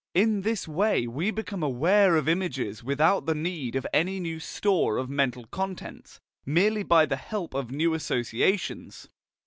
[0.15, 4.97] In this way we become aware of images without the need of any new store
[4.97, 9.07] of mental contents, merely by the help of new associations.